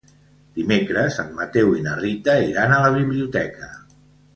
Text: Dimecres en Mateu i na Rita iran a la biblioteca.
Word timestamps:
Dimecres 0.59 1.19
en 1.25 1.29
Mateu 1.41 1.71
i 1.81 1.85
na 1.89 1.95
Rita 2.03 2.37
iran 2.49 2.77
a 2.79 2.81
la 2.87 2.93
biblioteca. 3.01 3.75